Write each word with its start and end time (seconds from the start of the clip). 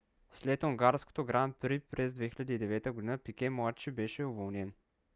след 0.31 0.63
унгарското 0.63 1.25
гран 1.25 1.53
при 1.59 1.79
през 1.79 2.13
2009 2.13 3.05
г. 3.09 3.17
пике 3.17 3.49
младши 3.49 3.91
беше 3.91 4.23
уволнен 4.25 4.73